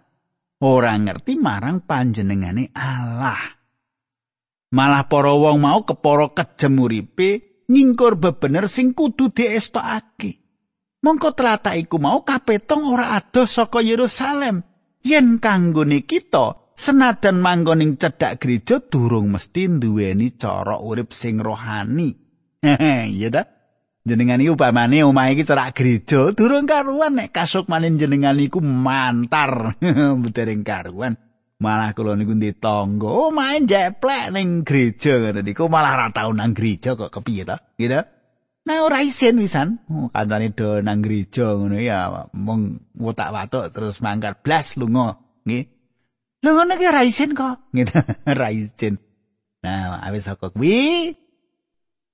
Ora 0.60 0.94
ngerti 0.94 1.34
marang 1.40 1.82
panjenengane 1.82 2.70
Allah. 2.76 3.40
Malah 4.70 5.10
para 5.10 5.34
wong 5.34 5.58
mau 5.58 5.82
kepara 5.82 6.30
kejem 6.30 6.78
uripe 6.78 7.64
ngingkur 7.66 8.14
bebener 8.20 8.70
sing 8.70 8.94
kudu 8.94 9.34
diestokake. 9.34 10.38
Mongko 11.00 11.32
tlatah 11.32 11.74
iku 11.80 11.96
mau 11.96 12.22
kapetong 12.22 12.92
ora 12.92 13.16
adoh 13.16 13.48
saka 13.48 13.80
Yerusalem. 13.80 14.62
Yen 15.00 15.40
kanggone 15.40 16.04
kita 16.04 16.76
senadan 16.76 17.40
manggoning 17.40 17.96
cedhak 17.96 18.36
gereja 18.36 18.84
durung 18.84 19.32
mesti 19.32 19.64
duweni 19.80 20.36
cara 20.36 20.76
urip 20.76 21.16
sing 21.16 21.40
rohani. 21.40 22.29
Iya 23.16 23.28
ta? 23.32 23.42
Jenengan 24.00 24.40
iki 24.40 24.56
upamane 24.56 25.04
omah 25.04 25.28
iki 25.28 25.44
cerak 25.44 25.76
gereja 25.76 26.32
durung 26.32 26.64
karuan 26.64 27.20
nek 27.20 27.36
kasukmane 27.36 27.92
jenengan 28.00 28.36
iku 28.40 28.64
mantar. 28.64 29.76
Budaring 30.24 30.64
karuan. 30.64 31.20
Malah 31.60 31.92
kula 31.92 32.16
niku 32.16 32.32
ndek 32.32 32.56
tangga, 32.56 33.28
omahe 33.28 33.60
jeplek 33.68 34.32
ning 34.32 34.64
gereja 34.64 35.20
ngoten 35.20 35.44
niku 35.44 35.68
malah 35.68 35.92
ora 35.92 36.08
tau 36.08 36.32
nang 36.32 36.56
gereja 36.56 36.96
kok 36.96 37.12
kepiye 37.12 37.44
ta? 37.44 37.60
Gitu. 37.76 38.00
Nah 38.64 38.76
ora 38.80 39.04
isin 39.04 39.36
wisan, 39.36 39.76
oh, 39.92 40.08
kancane 40.08 40.56
do 40.56 40.80
nang 40.80 41.04
gereja 41.04 41.52
ngono 41.52 41.76
ya, 41.76 42.28
mung 42.32 42.80
wotak 42.96 43.28
watuk 43.28 43.76
terus 43.76 44.00
mangkat 44.00 44.40
blas 44.40 44.80
lunga, 44.80 45.20
nggih. 45.44 45.68
Lha 46.40 46.50
ngono 46.56 46.72
ki 46.80 46.86
ora 46.88 47.04
isin 47.04 47.36
kok, 47.36 47.68
gitu, 47.76 47.92
ora 48.32 48.48
isin. 48.48 48.96
Nah, 49.60 50.00
awis 50.00 50.24
saka 50.24 50.48
kuwi 50.48 51.12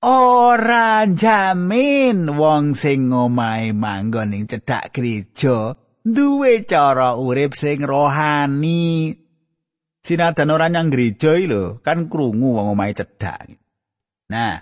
ora 0.04 1.08
jamin 1.08 2.28
wong 2.36 2.76
sing 2.76 3.08
ngomahe 3.08 3.72
manggon 3.72 4.36
ing 4.36 4.44
cedhak 4.44 4.92
gereja 4.92 5.72
duwe 6.04 6.68
cara 6.68 7.16
urip 7.16 7.56
sing 7.56 7.82
rohani. 7.82 9.16
Sinadan 10.06 10.54
ora 10.54 10.70
nyang 10.70 10.92
gereja 10.94 11.34
lho, 11.34 11.82
kan 11.82 12.06
krungu 12.06 12.54
wong 12.54 12.78
omahe 12.78 12.94
cedhak. 12.94 13.58
Nah, 14.30 14.54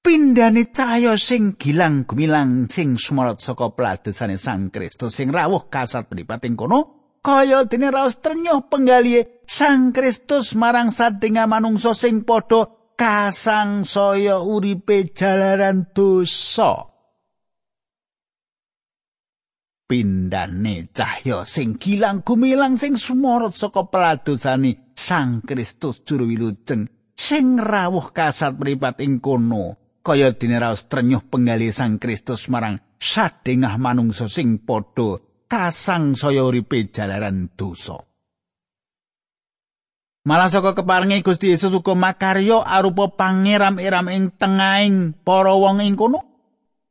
pindhane 0.00 0.72
cahya 0.72 1.18
sing 1.20 1.60
gilang 1.60 2.08
gumilang 2.08 2.70
sing 2.72 2.96
sumorot 2.96 3.38
saka 3.42 3.68
pladosane 3.76 4.40
Sang 4.40 4.72
Kristus 4.72 5.12
sing 5.12 5.28
rawuh 5.28 5.68
kasat 5.68 6.08
pripating 6.08 6.56
kono 6.56 7.12
kaya 7.20 7.68
dene 7.68 7.92
raos 7.92 8.16
trenyuh 8.24 8.64
penggalihe 8.72 9.44
Sang 9.44 9.92
Kristus 9.92 10.56
marang 10.56 10.88
sadinga 10.88 11.44
manungsa 11.44 11.92
sing 11.92 12.24
padha 12.24 12.79
kasang 13.00 13.88
saya 13.88 14.44
uripe 14.44 15.16
jalaran 15.16 15.88
dosa 15.96 16.84
pindane 19.88 20.92
cahya 20.92 21.48
sing 21.48 21.80
gilang 21.80 22.20
gumilang 22.20 22.76
sing 22.76 23.00
sumorot 23.00 23.56
saka 23.56 23.88
peladosane 23.88 24.92
Sang 24.92 25.40
Kristus 25.40 26.04
juru 26.04 26.28
wilujeng 26.28 26.92
sing 27.16 27.56
rawuh 27.56 28.12
kasat 28.12 28.60
mripat 28.60 29.00
ing 29.00 29.24
kono 29.24 29.96
kaya 30.04 30.36
dene 30.36 30.60
raos 30.60 30.84
trenyuh 30.84 31.24
penggali 31.24 31.72
Sang 31.72 31.96
Kristus 31.96 32.52
marang 32.52 32.84
sadengah 33.00 33.80
manungsa 33.80 34.28
sing 34.28 34.60
padha 34.60 35.16
kasang 35.48 36.20
saya 36.20 36.44
uripe 36.44 36.92
jalaran 36.92 37.48
dosa. 37.56 38.09
Malah 40.20 40.52
saka 40.52 40.76
keparinge 40.76 41.24
Gusti 41.24 41.48
Yesus 41.48 41.72
uga 41.72 41.96
makarya 41.96 42.60
arupa 42.60 43.08
pangeram-eram 43.08 44.06
ing 44.12 44.24
tengahing 44.36 45.16
para 45.24 45.56
wong 45.56 45.80
ing 45.80 45.96
kono. 45.96 46.20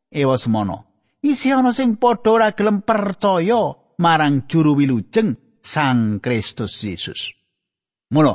Ewa 0.09 0.33
semono. 0.33 0.89
Isi 1.21 1.53
ana 1.53 1.69
sing 1.69 2.01
padha 2.01 2.33
ora 2.33 2.49
gelem 2.57 2.81
percaya 2.81 3.75
marang 4.01 4.49
juru 4.49 4.73
wilujeng 4.73 5.37
Sang 5.59 6.23
Kristus 6.23 6.81
Yesus. 6.81 7.35
Mula 8.09 8.33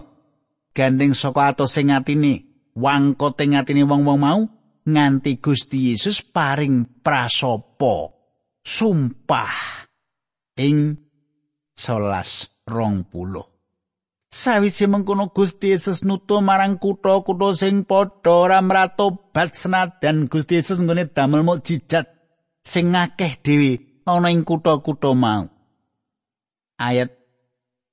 gandeng 0.71 1.17
saka 1.17 1.51
atos 1.51 1.75
sing 1.75 1.91
atine 1.91 2.71
wangkot 2.79 3.41
ing 3.43 3.59
atine 3.59 3.83
wong-wong 3.83 4.21
mau 4.21 4.41
nganti 4.85 5.41
Gusti 5.41 5.91
Yesus 5.91 6.23
paring 6.23 7.03
prasopo 7.03 7.97
sumpah 8.63 9.89
ing 10.61 10.95
selas 11.75 12.63
rong 12.69 13.09
puluh. 13.09 13.54
Sawise 14.35 14.91
mengkono 14.91 15.31
Gusti 15.31 15.71
Yesus 15.71 16.03
nutu 16.03 16.43
marang 16.43 16.75
kutha-kutha 16.83 17.55
sing 17.55 17.87
padha 17.87 18.35
ora 18.35 18.59
mratobat 18.59 19.55
senajan 19.55 20.27
Gusti 20.27 20.59
Yesus 20.59 20.83
nggone 20.83 21.07
damel 21.07 21.47
mukjizat 21.47 22.11
sing 22.67 22.91
akeh 22.99 23.39
dhewe 23.39 24.03
ana 24.03 24.35
ing 24.35 24.43
kutha-kutha 24.43 25.15
mau. 25.15 25.47
Ayat 26.83 27.15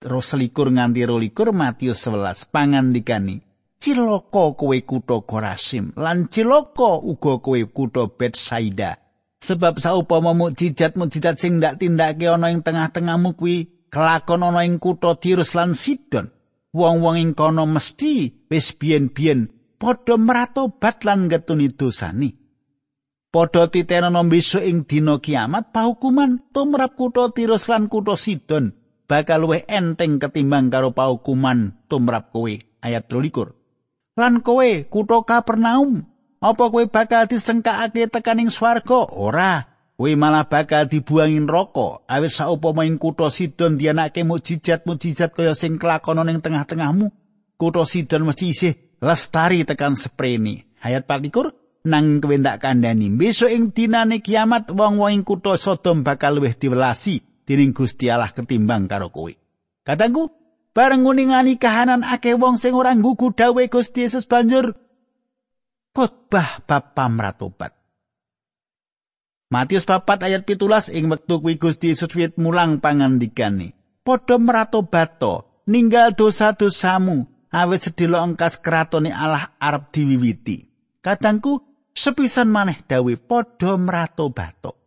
Roselikur 0.01 0.73
nganti 0.73 1.05
rolikur 1.05 1.53
Matius 1.53 2.09
11 2.09 2.49
pangandikani 2.49 3.37
Ciloko 3.77 4.57
kowe 4.57 4.77
kutha 4.81 5.21
Korasim 5.21 5.93
lan 5.93 6.25
ciloko 6.25 7.05
uga 7.05 7.37
kowe 7.37 7.61
kutha 7.69 8.09
Betsaida 8.09 8.97
sebab 9.45 9.77
saupama 9.77 10.33
mukjizat-mukjizat 10.33 11.37
sing 11.37 11.61
ndak 11.61 11.77
tindake 11.77 12.25
ana 12.25 12.49
ing 12.49 12.65
tengah-tengahmu 12.65 13.37
kuwi 13.37 13.69
kelakon 13.91 14.47
ana 14.47 14.63
ing 14.63 14.79
kutha 14.79 15.19
Tirus 15.19 15.53
lan 15.53 15.75
Sidon. 15.75 16.31
Wong-wong 16.71 17.19
ing 17.19 17.31
kono 17.35 17.67
mesti 17.67 18.47
wis 18.47 18.71
biyen-biyen 18.79 19.51
padha 19.75 20.15
mratobat 20.15 21.03
lan 21.03 21.27
ngetuni 21.27 21.75
dosane. 21.75 22.31
Padha 23.27 23.67
titenono 23.67 24.23
besok 24.31 24.63
ing 24.63 24.87
dina 24.87 25.19
kiamat 25.19 25.75
pahukuman 25.75 26.55
tumrap 26.55 26.95
kutha 26.95 27.35
Tirus 27.35 27.67
lan 27.67 27.91
kutha 27.91 28.15
Sidon 28.15 28.71
bakal 29.11 29.43
luwih 29.43 29.67
enteng 29.67 30.23
ketimbang 30.23 30.71
karo 30.71 30.95
pahukuman 30.95 31.75
tumrap 31.91 32.31
kowe. 32.31 32.55
Ayat 32.81 33.11
23. 33.11 33.51
Lan 34.15 34.39
kowe 34.39 34.69
kutha 34.87 35.19
Kapernaum, 35.27 36.07
apa 36.39 36.63
kowe 36.71 36.83
bakal 36.87 37.27
disengkakake 37.27 38.07
tekaning 38.07 38.47
swarga? 38.47 39.11
Ora. 39.11 39.70
Kuwi 40.01 40.17
malah 40.17 40.49
bakal 40.49 40.89
dibuangin 40.89 41.45
roko. 41.45 42.01
Awit 42.09 42.33
saupama 42.33 42.89
ing 42.89 42.97
kutha 42.97 43.29
Sidon 43.29 43.77
dianake 43.77 44.25
mukjizat-mukjizat 44.25 45.37
kaya 45.37 45.53
sing 45.53 45.77
kelakonan 45.77 46.25
ing 46.33 46.41
tengah-tengahmu, 46.41 47.13
kutha 47.53 47.85
Sidon 47.85 48.25
mesti 48.25 48.49
isih 48.49 48.73
lestari 48.97 49.61
tekan 49.61 49.93
sprene. 49.93 50.65
Ayat 50.81 51.05
24 51.05 51.85
nang 51.85 52.17
kowe 52.17 52.33
ndak 52.33 52.65
kandhani 52.65 53.13
besok 53.13 53.53
ing 53.53 53.69
dinane 53.77 54.25
kiamat 54.25 54.73
wong-wong 54.73 55.13
ing 55.13 55.21
kutha 55.21 55.53
Sodom 55.53 56.01
bakal 56.01 56.41
luwih 56.41 56.57
diwelasi 56.57 57.45
dening 57.45 57.69
Gusti 57.69 58.09
Allah 58.09 58.33
ketimbang 58.33 58.89
karo 58.89 59.13
kowe. 59.13 59.29
Katangku, 59.85 60.33
bareng 60.73 61.05
nguningani 61.05 61.61
kahanan 61.61 62.01
akeh 62.01 62.41
wong 62.41 62.57
sing 62.57 62.73
ora 62.73 62.97
nggugu 62.97 63.37
dawuh 63.37 63.69
Gusti 63.69 64.09
Yesus 64.09 64.25
banjur 64.25 64.73
khotbah 65.93 66.65
bab 66.65 66.97
pamratobat. 66.97 67.80
Matius 69.51 69.83
papat 69.83 70.23
ayat 70.23 70.47
pitulas 70.47 70.87
ing 70.87 71.11
wektu 71.11 71.43
kuwi 71.43 71.59
Gusti 71.59 71.91
Yesus 71.91 72.15
wit 72.15 72.39
mulang 72.39 72.79
pangandikane. 72.79 73.75
Padha 73.99 74.39
meratobato, 74.39 75.61
ninggal 75.67 76.15
dosa-dosamu, 76.15 77.27
awit 77.51 77.83
sedilo 77.83 78.15
engkas 78.23 78.63
kratone 78.63 79.11
Allah 79.11 79.51
arep 79.59 79.91
diwiwiti. 79.91 80.71
Kadangku 81.03 81.59
sepisan 81.91 82.47
maneh 82.47 82.79
dawe 82.87 83.13
padha 83.19 83.75
meratobato. 83.75 84.79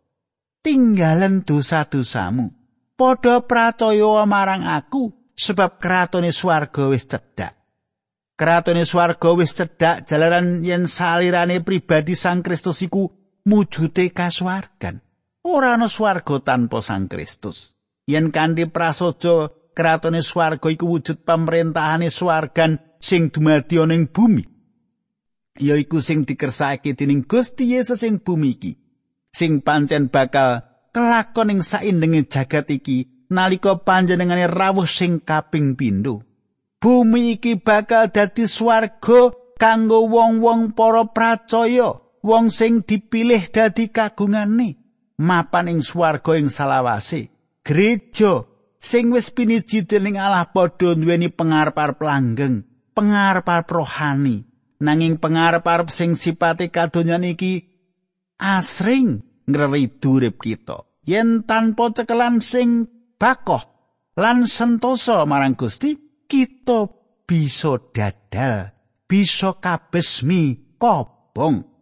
Tinggalan 0.65 1.45
dosa-dosamu. 1.45 2.49
Padha 2.97 3.45
pracaya 3.45 4.25
marang 4.25 4.65
aku 4.65 5.13
sebab 5.37 5.77
kratone 5.77 6.33
swarga 6.33 6.89
wis 6.89 7.05
cedhak. 7.05 7.53
Kratone 8.33 8.81
swarga 8.81 9.29
wis 9.37 9.53
cedhak 9.53 10.09
jalaran 10.09 10.65
yen 10.65 10.89
salirane 10.89 11.61
pribadi 11.61 12.17
Sang 12.17 12.41
Kristus 12.41 12.81
iku 12.81 13.24
mujute 13.45 14.09
kaswargan. 14.09 15.01
Ora 15.45 15.77
ana 15.77 15.87
swarga 15.87 16.41
tanpa 16.41 16.81
Sang 16.81 17.07
Kristus. 17.07 17.77
Yen 18.09 18.31
kanthi 18.33 18.65
prasaja 18.65 19.49
kratone 19.77 20.21
swarga 20.21 20.69
iku 20.69 20.85
wujud 20.89 21.21
pamrentahane 21.25 22.09
swargan 22.09 22.81
sing 22.99 23.29
dumadi 23.29 23.77
ana 23.77 23.93
ing 23.93 24.09
bumi. 24.09 24.43
Yaiku 25.61 26.01
sing 26.01 26.25
dikersake 26.25 26.97
dening 26.97 27.23
Gusti 27.29 27.77
Yesus 27.77 28.03
ing 28.03 28.19
bumi 28.19 28.49
iki. 28.57 28.73
Sing 29.31 29.61
pancen 29.61 30.09
bakal 30.09 30.65
kelakon 30.91 31.53
ing 31.53 31.61
saindenge 31.61 32.25
jagat 32.27 32.67
iki 32.73 33.27
nalika 33.29 33.77
panjenengane 33.85 34.49
rawuh 34.49 34.89
sing 34.89 35.21
kaping 35.21 35.77
pindho. 35.77 36.25
Bumi 36.81 37.37
iki 37.37 37.55
bakal 37.61 38.09
dadi 38.09 38.49
swarga 38.49 39.31
kanggo 39.61 40.09
wong-wong 40.09 40.73
para 40.73 41.05
pracaya. 41.09 42.04
Wong 42.25 42.49
sing 42.49 42.81
dipilih 42.81 43.53
dadi 43.53 43.93
kagungane 43.93 44.81
mapan 45.21 45.69
ing 45.69 45.79
swarga 45.85 46.33
ing 46.33 46.49
salawase. 46.49 47.29
Gereja 47.61 48.49
sing 48.81 49.13
wis 49.13 49.29
piniji 49.29 49.85
dening 49.85 50.17
Allah 50.17 50.49
padha 50.49 50.97
nduweni 50.97 51.29
pengarep-arep 51.29 52.01
langgeng 52.01 52.65
pengarep-arep 52.97 53.69
rohani. 53.69 54.41
Nanging 54.81 55.21
pengarep-arep 55.21 55.87
sing 55.93 56.17
sipate 56.17 56.73
kadonyan 56.73 57.23
iki 57.23 57.63
asring 58.41 59.23
ngridu 59.45 60.19
urip 60.19 60.41
kita. 60.41 60.83
Yen 61.05 61.45
tanpa 61.45 61.93
cekelan 61.93 62.41
sing 62.41 62.89
bakoh 63.21 63.61
lan 64.17 64.49
sentosa 64.49 65.23
marang 65.29 65.53
Gusti 65.53 65.95
kita 66.25 66.89
bisa 67.29 67.77
dadal 67.93 68.73
bisa 69.05 69.53
kabesmi 69.61 70.75
kobong 70.81 71.74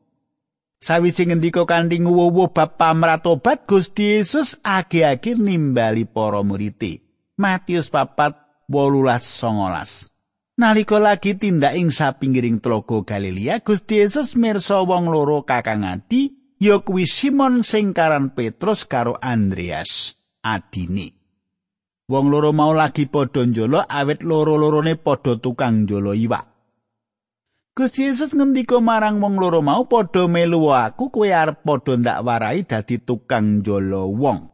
Sawise 0.83 1.23
ngendika 1.23 1.63
kanthi 1.63 2.03
nguwuh 2.03 2.51
bab 2.51 2.75
pamratobat 2.75 3.63
Gusti 3.63 4.19
Yesus 4.19 4.59
age-age 4.59 5.39
nimbali 5.39 6.03
para 6.03 6.43
murid. 6.43 6.99
Matius 7.39 7.87
4 7.87 8.67
18 8.67 10.59
Nalika 10.59 10.99
lagi 10.99 11.39
tindak 11.39 11.79
ing 11.79 11.87
sapinggiring 11.87 12.59
tlaga 12.59 12.99
Galilea, 12.99 13.63
Gusti 13.63 14.03
Yesus 14.03 14.35
mirsa 14.35 14.83
wong 14.83 15.07
loro 15.07 15.47
kakang 15.47 15.87
adi, 15.87 16.35
ya 16.59 16.83
kuwi 16.83 17.07
Simon 17.07 17.63
sing 17.63 17.95
karan 17.95 18.35
Petrus 18.35 18.83
karo 18.83 19.15
Andreas, 19.23 20.19
adine. 20.43 21.15
Wong 22.11 22.27
loro 22.27 22.51
mau 22.51 22.75
lagi 22.75 23.07
padha 23.07 23.47
njolo 23.47 23.79
awet 23.87 24.19
loro-lorone 24.19 24.99
padha 24.99 25.39
tukang 25.39 25.87
njolo 25.87 26.11
iwak. 26.11 26.52
Gusti 27.73 28.05
Yesus 28.05 28.37
ngendika 28.37 28.77
marang 28.77 29.17
wong 29.17 29.41
loro 29.41 29.65
mau 29.65 29.89
padha 29.89 30.29
melu 30.29 30.69
aku 30.69 31.09
kowe 31.09 31.25
arep 31.25 31.65
padha 31.65 31.97
ndak 31.97 32.21
warai 32.21 32.61
dadi 32.69 33.01
tukang 33.01 33.65
jolo 33.65 34.13
wong. 34.13 34.53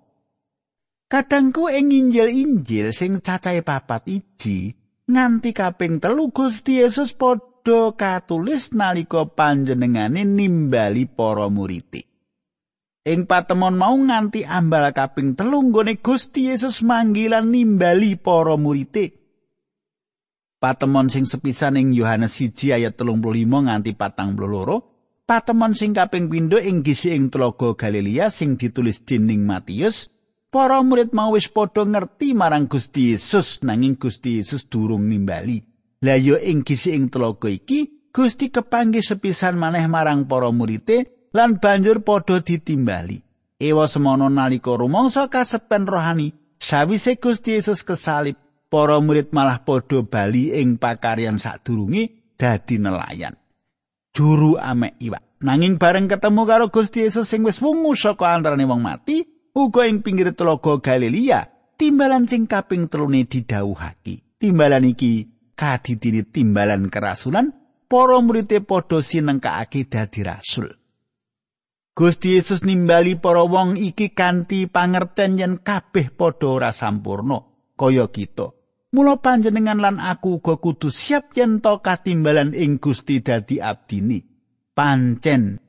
Kadangku 1.12 1.68
ing 1.68 1.92
Injil-Injil 1.92 2.96
sing 2.96 3.20
cacahe 3.20 3.60
papat 3.60 4.08
iji 4.08 4.72
nganti 5.12 5.52
kaping 5.52 6.00
telu 6.00 6.32
Gusti 6.32 6.80
Yesus 6.80 7.12
padha 7.12 7.92
katulis 7.92 8.72
nalika 8.72 9.28
panjenengane 9.28 10.24
nimbali 10.24 11.04
para 11.04 11.52
murid. 11.52 12.00
Ing 13.04 13.28
patemon 13.28 13.76
mau 13.76 14.00
nganti 14.00 14.48
ambal 14.48 14.96
kaping 14.96 15.36
telu 15.36 15.60
nggone 15.68 16.00
Gusti 16.00 16.56
Yesus 16.56 16.80
manggilan 16.88 17.52
nimbali 17.52 18.16
para 18.16 18.56
murid. 18.56 19.19
Patemon 20.60 21.08
sing 21.08 21.24
sepisan 21.24 21.80
ing 21.80 21.96
Yohanes 21.96 22.36
1 22.36 22.76
ayat 22.76 23.00
35 23.00 23.48
nganti 23.48 23.96
42, 23.96 25.24
patemon 25.24 25.72
sing 25.72 25.96
kaping 25.96 26.28
pindho 26.28 26.60
ing 26.60 26.84
gisi 26.84 27.16
ing 27.16 27.32
Tlaga 27.32 27.80
Galilea 27.80 28.28
sing 28.28 28.60
ditulis 28.60 29.00
dening 29.08 29.48
Matius, 29.48 30.12
para 30.52 30.84
murid 30.84 31.16
mau 31.16 31.32
wis 31.32 31.48
padha 31.48 31.88
ngerti 31.88 32.36
marang 32.36 32.68
Gusti 32.68 33.16
Yesus 33.16 33.64
nanging 33.64 33.96
Gusti 33.96 34.44
Yesus 34.44 34.68
durung 34.68 35.08
nimbali. 35.08 35.64
Lah 36.04 36.20
ya 36.20 36.36
ing 36.42 36.68
gisi 36.68 36.92
ing 36.92 37.08
tlaga 37.08 37.48
iki 37.48 38.12
Gusti 38.12 38.52
kepanggih 38.52 39.06
sepisan 39.06 39.56
maneh 39.56 39.88
marang 39.88 40.28
para 40.28 40.52
murite 40.52 41.30
lan 41.32 41.62
banjur 41.62 42.04
padha 42.04 42.42
ditimbali. 42.42 43.22
Ewa 43.64 43.88
semono 43.88 44.28
nalika 44.28 44.76
rumangsa 44.76 45.32
kasepen 45.32 45.88
rohani 45.88 46.36
sawise 46.60 47.16
Gusti 47.16 47.56
Yesus 47.56 47.86
kesalib, 47.88 48.36
para 48.70 49.02
murid 49.02 49.34
malah 49.34 49.66
padha 49.66 50.06
bali 50.06 50.54
ing 50.54 50.78
pakaryan 50.78 51.42
sadurunge 51.42 52.34
dadi 52.38 52.78
nelayan. 52.78 53.36
Juru 54.14 54.56
amek 54.56 55.02
iwak. 55.02 55.42
Nanging 55.42 55.82
bareng 55.82 56.06
ketemu 56.06 56.42
karo 56.46 56.66
Gusti 56.70 57.08
Yesus 57.08 57.26
sing 57.26 57.42
wis 57.48 57.64
wungu 57.64 57.96
saka 57.98 58.36
antarané 58.36 58.68
wong 58.70 58.84
mati, 58.84 59.24
uga 59.56 59.88
ing 59.88 60.04
pinggir 60.04 60.36
telaga 60.36 60.78
Galilea, 60.84 61.74
timbalan 61.80 62.28
sing 62.28 62.46
kaping 62.46 62.92
telune 62.92 63.26
didhawuhake. 63.26 64.40
Timbalan 64.40 64.88
iki 64.92 65.32
kadidini 65.56 66.28
timbalan 66.28 66.92
kerasulan, 66.92 67.56
para 67.88 68.20
murid 68.20 68.52
padha 68.68 69.00
sinengkake 69.00 69.88
dadi 69.88 70.22
rasul. 70.28 70.68
Gusti 71.96 72.36
Yesus 72.36 72.64
nimbali 72.64 73.20
para 73.20 73.44
wong 73.44 73.76
iki 73.76 74.12
kanthi 74.16 74.68
pangerten 74.68 75.36
yen 75.36 75.60
kabeh 75.60 76.12
padha 76.16 76.48
ora 76.48 76.72
sampurna 76.76 77.44
kaya 77.80 78.12
kita. 78.12 78.59
Mula 78.90 79.22
panjenengan 79.22 79.78
lan 79.78 79.98
aku 80.02 80.42
uga 80.42 80.58
kudu 80.58 80.90
siap 80.90 81.38
yen 81.38 81.62
to 81.62 81.78
katimbalan 81.86 82.58
ing 82.58 82.82
Gusti 82.82 83.22
dadi 83.22 83.62
abdini. 83.62 84.30
pancen. 84.80 85.60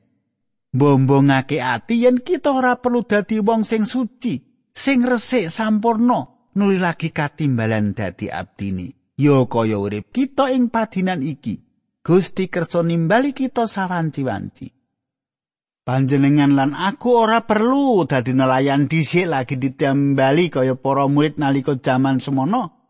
Mbombongake 0.71 1.59
ati 1.59 2.07
yen 2.07 2.23
kita 2.23 2.55
ora 2.55 2.79
perlu 2.79 3.03
dadi 3.03 3.43
wong 3.43 3.67
sing 3.67 3.83
suci 3.83 4.39
sing 4.71 5.03
resik 5.03 5.51
sampurna 5.51 6.47
nuli 6.55 6.79
lagi 6.79 7.11
katimbalan 7.11 7.91
dadi 7.91 8.31
abdini. 8.31 8.87
Ya 9.19 9.43
kaya 9.51 9.75
urip 9.75 10.15
kita 10.15 10.47
ing 10.55 10.71
padinan 10.71 11.19
iki. 11.27 11.59
Gusti 12.01 12.49
kersa 12.49 12.81
nimbali 12.81 13.29
kita 13.29 13.69
sawanci-wanci. 13.69 14.73
Panjenengan 15.85 16.57
lan 16.57 16.71
aku 16.73 17.13
ora 17.13 17.45
perlu 17.45 18.07
dadi 18.07 18.33
nelayan 18.33 18.89
dhisik 18.89 19.27
lagi 19.27 19.59
ditembali 19.59 20.45
kaya 20.49 20.73
para 20.79 21.05
murid 21.05 21.37
nalika 21.37 21.77
jaman 21.77 22.17
semono 22.17 22.80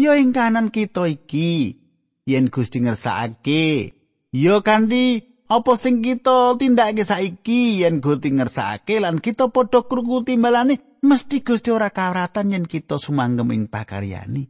ya 0.00 0.16
ing 0.16 0.32
kanan 0.32 0.72
kita 0.72 1.04
iki 1.04 1.76
yen 2.24 2.48
Gusti 2.48 2.80
ngersakake 2.80 3.92
ya 4.32 4.64
kanthi 4.64 5.30
Apa 5.50 5.74
sing 5.74 5.98
kita 5.98 6.54
tindakake 6.62 7.02
saiki 7.02 7.82
yen 7.82 7.98
Gusti 7.98 8.30
ngersakake 8.30 9.02
lan 9.02 9.18
kita 9.18 9.50
padha 9.50 9.82
krungu 9.82 10.22
timbalane 10.22 10.78
mesti 11.02 11.42
Gusti 11.42 11.74
ora 11.74 11.90
kawratan 11.90 12.54
yen 12.54 12.70
kita 12.70 13.02
sumanggem 13.02 13.50
ing 13.50 13.66
pakaryani. 13.66 14.46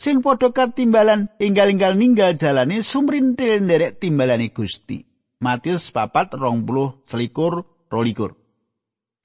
Sing 0.00 0.24
padha 0.24 0.48
katimbalan 0.56 1.28
inggal-inggal 1.36 1.92
ninggal 1.92 2.40
jalane 2.40 2.80
sumrintil 2.80 3.68
nderek 3.68 4.00
timbalane 4.00 4.48
Gusti. 4.48 5.04
Matius 5.44 5.92
4 5.92 6.40
20 6.40 7.04
selikur 7.04 7.84
rolikur. 7.92 8.32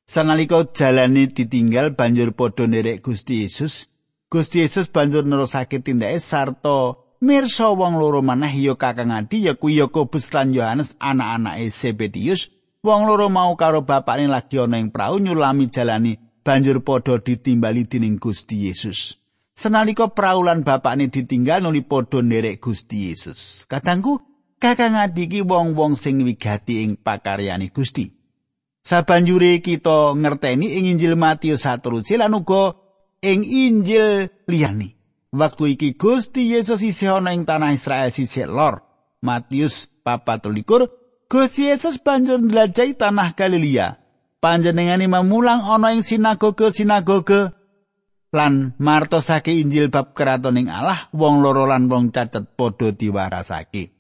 Sanalika 0.04 0.68
jalane 0.76 1.32
ditinggal 1.32 1.96
banjur 1.96 2.36
padha 2.36 2.68
nderek 2.68 3.00
Gusti 3.00 3.48
Yesus. 3.48 3.88
Gusti 4.36 4.60
Yesus 4.60 4.92
banjur 4.92 5.24
nerusake 5.24 5.80
tindake 5.80 6.20
sarta 6.20 7.00
Mirsa 7.24 7.72
wong 7.72 7.96
loro 7.96 8.20
maneh 8.20 8.52
ya 8.52 8.76
kakang 8.76 9.16
adi 9.16 9.48
ya 9.48 9.56
kuwi 9.56 9.80
Yakobus 9.80 10.36
lan 10.36 10.52
Yohanes 10.52 11.00
anak-anake 11.00 11.72
Zebedius. 11.72 12.52
Wong 12.84 13.08
loro 13.08 13.32
mau 13.32 13.56
karo 13.56 13.88
bapakne 13.88 14.28
lagi 14.28 14.60
ana 14.60 14.76
ing 14.76 14.92
prau 14.92 15.24
nyulami 15.24 15.72
jalani 15.72 16.20
banjur 16.44 16.84
padha 16.84 17.16
ditimbali 17.24 17.88
dening 17.88 18.20
Gusti 18.20 18.68
Yesus. 18.68 19.16
Senalika 19.56 20.12
prau 20.12 20.44
lan 20.44 20.68
bapakne 20.68 21.08
ditinggal 21.08 21.64
nuli 21.64 21.88
padha 21.88 22.20
nderek 22.20 22.60
Gusti 22.60 23.08
Yesus. 23.08 23.64
Katangku, 23.72 24.20
kakang 24.60 25.00
adi 25.00 25.32
ki 25.32 25.48
wong-wong 25.48 25.96
sing 25.96 26.20
wigati 26.28 26.84
ing 26.84 27.00
pakaryane 27.00 27.72
Gusti. 27.72 28.12
Sabanjure 28.84 29.64
kita 29.64 30.12
ngerteni 30.14 30.76
ing 30.76 30.92
Injil 30.92 31.16
Matius 31.16 31.64
1 31.64 31.88
lan 32.20 32.36
uga 32.36 32.85
ing 33.26 33.42
Injil 33.42 34.30
liyane. 34.46 34.94
Waktu 35.34 35.76
iki 35.76 35.98
Gusti 35.98 36.54
Yesus 36.54 36.86
isih 36.86 37.20
ana 37.20 37.34
ing 37.34 37.44
tanah 37.44 37.74
Israel 37.74 38.14
sisih 38.14 38.48
lor. 38.48 38.86
Matius 39.26 39.90
4:13 40.06 41.26
Gusti 41.26 41.68
Yesus 41.68 41.98
banjur 41.98 42.40
ndlajahi 42.40 42.94
tanah 42.96 43.34
Galilea. 43.34 43.98
Panjenengane 44.40 45.10
memulang 45.10 45.66
ana 45.66 45.92
ing 45.92 46.06
sinagoge-sinagoge 46.06 47.52
lan 48.32 48.78
martosake 48.78 49.58
Injil 49.58 49.90
bab 49.90 50.14
kratoning 50.14 50.70
Allah 50.70 51.10
wong 51.12 51.42
loro 51.42 51.66
lan 51.66 51.90
wong 51.90 52.14
catet 52.14 52.54
padha 52.54 52.94
diwarasake. 52.94 53.92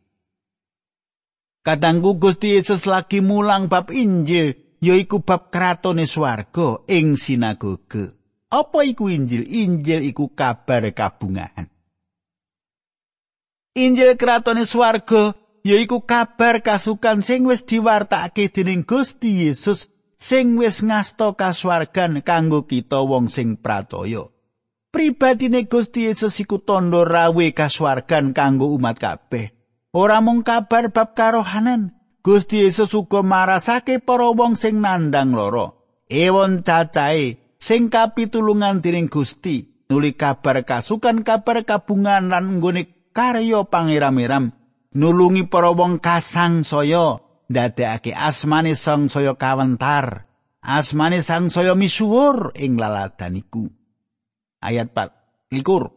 Kadangku 1.66 2.22
Gusti 2.22 2.62
Yesus 2.62 2.86
lagi 2.86 3.26
mulang 3.26 3.68
bab 3.68 3.90
Injil 3.90 4.78
yaiku 4.80 5.26
bab 5.26 5.50
kratone 5.50 6.06
swarga 6.06 6.86
ing 6.86 7.18
sinagoge. 7.18 8.15
Apa 8.54 8.86
iku 8.86 9.10
Injil? 9.10 9.46
Injil 9.50 10.06
iku 10.06 10.30
kabar 10.32 10.86
kabungahan. 10.94 11.66
Injil 13.76 14.16
kratone 14.16 14.64
swarga 14.64 15.36
yaiku 15.66 16.06
kabar 16.06 16.64
kasukan 16.64 17.20
sing 17.26 17.44
wis 17.44 17.68
diwartakake 17.68 18.54
dening 18.54 18.88
Gusti 18.88 19.44
Yesus 19.44 19.92
sing 20.16 20.56
wis 20.56 20.80
ngasta 20.80 21.36
kaswargan 21.36 22.24
kanggo 22.24 22.64
kita 22.70 23.04
wong 23.04 23.28
sing 23.28 23.60
pracaya. 23.60 24.32
Pribadine 24.96 25.68
Gusti 25.68 26.08
Yesus 26.08 26.40
iku 26.40 26.64
tandha 26.64 27.04
rawe 27.04 27.48
kaswargan 27.52 28.32
kanggo 28.32 28.72
umat 28.72 28.96
kabeh. 28.96 29.52
Ora 29.92 30.24
mung 30.24 30.48
kabar 30.48 30.92
bab 30.96 31.12
karohanan, 31.12 31.92
Gusti 32.24 32.64
Yesus 32.64 32.96
uga 32.96 33.20
marasake 33.20 34.00
para 34.00 34.32
wong 34.32 34.56
sing 34.56 34.80
nandang 34.80 35.36
lara. 35.36 35.76
Ewon 36.08 36.64
cacahe 36.64 37.45
sing 37.66 37.90
kapitulungan 37.90 38.86
dening 38.86 39.10
Gusti 39.10 39.66
nuli 39.90 40.14
kabar 40.14 40.62
kasukan 40.62 41.26
kabar 41.26 41.66
kabungan 41.66 42.30
lan 42.30 42.62
nggone 42.62 43.10
karya 43.10 43.66
pangeram-eram 43.66 44.54
nulungi 44.94 45.50
para 45.50 45.74
wong 45.74 45.98
kasang 45.98 46.62
saya 46.62 47.26
ndadekake 47.50 48.14
asmane 48.14 48.78
sang 48.78 49.10
saya 49.10 49.34
kawentar 49.34 50.30
asmane 50.62 51.26
sang 51.26 51.50
saya 51.50 51.74
misuwur 51.74 52.54
ing 52.54 52.78
laladaniku. 52.78 53.70
Ayat 54.62 54.94
4 54.94 55.54
likur. 55.54 55.94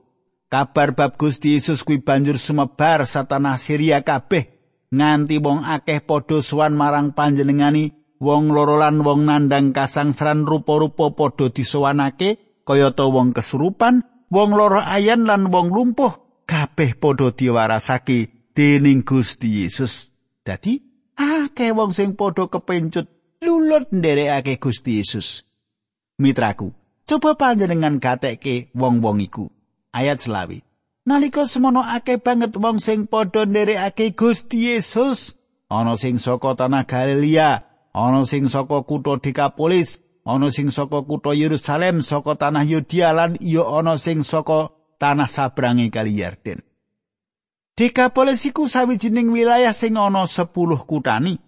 Kabar 0.48 0.96
bab 0.96 1.20
Gusti 1.20 1.60
Yesus 1.60 1.84
kuwi 1.84 2.00
banjur 2.00 2.40
sumebar 2.40 3.04
satanah 3.04 3.60
Syria 3.60 4.00
kabeh 4.00 4.48
nganti 4.88 5.36
wong 5.44 5.60
akeh 5.68 6.00
padha 6.00 6.40
suwan 6.40 6.72
marang 6.72 7.12
panjenengani 7.12 7.92
wong 8.18 8.50
loro 8.50 8.78
lan 8.78 9.02
wong 9.02 9.26
nandang 9.26 9.70
kasangsaran 9.70 10.46
rupa-rupa 10.46 11.14
padha 11.14 11.50
disowanake 11.50 12.62
kayata 12.66 13.06
wong 13.08 13.32
kesurupan, 13.32 14.04
wong 14.28 14.50
loro 14.52 14.82
ayan 14.82 15.24
lan 15.24 15.48
wong 15.48 15.72
lumpuh 15.72 16.44
kabeh 16.44 16.98
padha 16.98 17.32
diwarasake 17.32 18.52
dening 18.52 19.06
Gusti 19.06 19.64
Yesus. 19.64 20.10
Dadi 20.42 20.80
akeh 21.14 21.70
wong 21.76 21.94
sing 21.94 22.18
padha 22.18 22.50
kepencut 22.50 23.06
lulut 23.44 23.92
nderekake 23.94 24.58
Gusti 24.58 24.98
Yesus. 24.98 25.46
Mitraku, 26.18 26.74
coba 27.06 27.38
panjenengan 27.38 28.02
gatekke 28.02 28.74
wong-wong 28.74 29.22
iku. 29.22 29.46
Ayat 29.94 30.18
selawi. 30.18 30.66
Nalika 31.06 31.46
semono 31.46 31.80
akeh 31.80 32.18
banget 32.18 32.58
wong 32.58 32.82
sing 32.82 33.06
padha 33.06 33.46
nderekake 33.46 34.18
Gusti 34.18 34.74
Yesus, 34.74 35.38
ana 35.70 35.94
sing 35.94 36.18
saka 36.18 36.58
tanah 36.58 36.84
Galilea, 36.84 37.67
ana 37.94 38.24
sing 38.24 38.48
saka 38.48 38.82
kutha 38.84 39.20
Dekapolis, 39.20 40.00
ana 40.26 40.50
sing 40.50 40.70
saka 40.70 41.02
kutha 41.02 41.32
Yerusalem, 41.34 42.02
saka 42.02 42.36
tanah 42.36 42.64
Yudea 42.64 43.12
lan 43.12 43.36
iya 43.40 43.64
ana 43.64 43.96
sing 43.96 44.22
saka 44.24 44.72
tanah 44.98 45.30
sabrange 45.30 45.88
kali 45.88 46.20
Yarden. 46.20 46.60
Dekapolis 47.78 48.42
iku 48.42 48.66
sawijining 48.66 49.30
wilayah 49.30 49.70
sing 49.70 49.94
ana 49.94 50.26
10 50.26 50.50
kutani. 50.82 51.38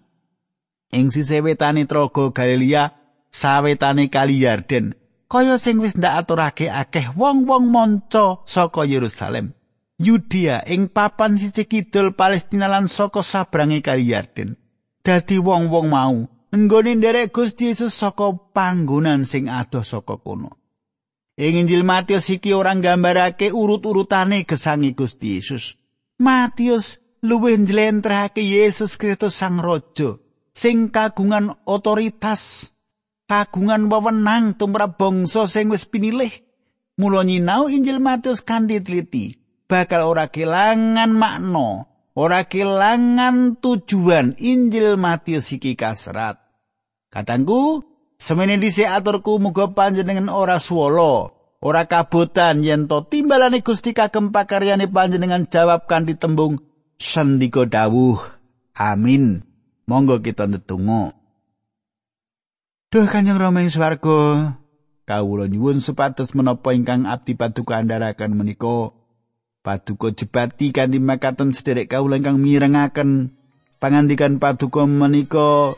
Ing 0.90 1.10
sisih 1.10 1.42
wetane 1.42 1.86
Traga 1.86 2.34
Galilea, 2.34 2.94
sawetane 3.30 4.10
kali 4.10 4.42
Yarden, 4.42 4.94
kaya 5.30 5.54
sing 5.58 5.78
wis 5.78 5.94
ndak 5.94 6.26
aturake 6.26 6.66
akeh 6.66 7.14
wong-wong 7.14 7.70
manca 7.70 8.42
saka 8.46 8.82
Yerusalem. 8.82 9.54
Yudea 10.00 10.64
ing 10.66 10.88
papan 10.90 11.36
sisi 11.36 11.68
kidul 11.68 12.16
Palestina 12.16 12.66
lan 12.66 12.88
saka 12.90 13.22
sabrange 13.22 13.84
kali 13.84 14.10
Yarden. 14.10 14.58
Dadi 15.00 15.40
wong-wong 15.40 15.88
mau 15.88 16.16
nggone 16.50 16.98
nderek 16.98 17.30
Gusti 17.32 17.70
Yesus 17.70 17.94
saka 17.94 18.34
panggonan 18.52 19.22
sing 19.24 19.46
adoh 19.46 19.86
saka 19.86 20.18
kono. 20.18 20.58
Ing 21.40 21.64
Injil 21.64 21.86
Matius 21.86 22.28
iki 22.28 22.52
ora 22.52 22.76
nggambarake 22.76 23.48
urut-urutane 23.54 24.44
gesangi 24.44 24.92
Gusti 24.92 25.40
Yesus. 25.40 25.78
Matius 26.20 27.00
luwih 27.24 27.56
njlentrehake 27.56 28.44
Yesus 28.44 29.00
Kristus 29.00 29.40
Sang 29.40 29.56
Raja 29.56 30.20
sing 30.52 30.92
kagungan 30.92 31.64
otoritas, 31.64 32.74
kagungan 33.24 33.88
wewenang 33.88 34.58
tumrap 34.60 35.00
bangsa 35.00 35.48
sing 35.48 35.72
wis 35.72 35.88
pinilih. 35.88 36.34
Mula 37.00 37.24
nyinau 37.24 37.72
Injil 37.72 37.96
Matius 38.04 38.44
kanthi 38.44 38.84
teliti. 38.84 39.40
bakal 39.70 40.10
ora 40.10 40.26
kelangan 40.26 41.14
makna, 41.14 41.86
ora 42.20 42.44
kelangan 42.44 43.56
tujuan 43.56 44.36
Injil 44.36 45.00
Matius 45.00 45.48
iki 45.56 45.72
kasrat. 45.72 46.36
Katangku, 47.08 47.80
semene 48.20 48.60
dhisik 48.60 48.84
aturku 48.84 49.40
muga 49.40 49.72
panjenengan 49.72 50.28
ora 50.28 50.60
swala, 50.60 51.32
ora 51.64 51.88
kabotan 51.88 52.60
yen 52.60 52.84
to 52.92 53.08
timbalane 53.08 53.64
Gusti 53.64 53.96
kagem 53.96 54.36
pakaryane 54.36 54.84
panjenengan 54.92 55.48
jawab 55.48 55.88
kanthi 55.88 56.20
tembung 56.20 56.60
sendika 57.00 57.64
dawuh. 57.64 58.20
Amin. 58.76 59.42
Monggo 59.88 60.20
kita 60.20 60.46
ndedonga. 60.46 61.16
Duh 62.90 63.06
Kanjeng 63.06 63.38
Rama 63.38 63.62
ing 63.62 63.70
swarga, 63.70 64.54
kawula 65.06 65.46
nyuwun 65.50 65.82
supados 65.82 66.34
menapa 66.34 66.74
ingkang 66.74 67.06
abdi 67.06 67.34
paduka 67.34 67.78
andharaken 67.78 68.34
menika 68.34 68.94
paduka 69.60 70.08
jebati 70.16 70.72
kanthi 70.72 70.96
makaten 70.96 71.52
sederek 71.52 71.92
kawula 71.92 72.16
ingkang 72.16 72.40
mirengaken 72.40 73.36
pangandikan 73.76 74.40
paduka 74.40 74.88
menika 74.88 75.76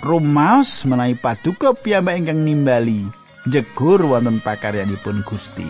rumaos 0.00 0.88
menawi 0.88 1.12
paduka 1.12 1.76
piyambak 1.76 2.16
ingkang 2.16 2.40
nimbali 2.40 3.04
jegur 3.44 4.00
wonten 4.04 4.40
pakaryanipun 4.40 5.24
Gusti. 5.28 5.68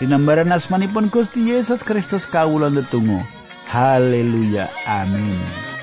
Dinambaran 0.00 0.52
asmanipun 0.52 1.12
Gusti 1.12 1.52
Yesus 1.52 1.84
Kristus 1.84 2.24
kawula 2.24 2.72
ndedonga. 2.72 3.20
Haleluya. 3.68 4.68
Amin. 4.84 5.73